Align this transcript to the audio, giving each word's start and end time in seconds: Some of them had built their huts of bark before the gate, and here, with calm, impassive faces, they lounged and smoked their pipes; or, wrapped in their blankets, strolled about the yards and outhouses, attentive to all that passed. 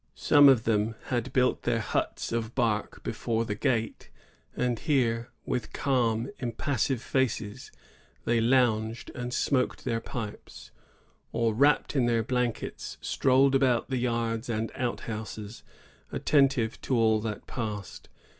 Some 0.15 0.49
of 0.49 0.63
them 0.63 0.95
had 1.09 1.31
built 1.31 1.61
their 1.61 1.77
huts 1.79 2.31
of 2.31 2.55
bark 2.55 3.03
before 3.03 3.45
the 3.45 3.53
gate, 3.53 4.09
and 4.57 4.79
here, 4.79 5.29
with 5.45 5.73
calm, 5.73 6.31
impassive 6.39 7.03
faces, 7.03 7.71
they 8.25 8.41
lounged 8.41 9.11
and 9.13 9.31
smoked 9.31 9.85
their 9.85 9.99
pipes; 10.01 10.71
or, 11.31 11.53
wrapped 11.53 11.95
in 11.95 12.07
their 12.07 12.23
blankets, 12.23 12.97
strolled 12.99 13.53
about 13.53 13.89
the 13.89 13.97
yards 13.99 14.49
and 14.49 14.71
outhouses, 14.73 15.61
attentive 16.11 16.81
to 16.81 16.95
all 16.95 17.21
that 17.21 17.45
passed. 17.45 18.09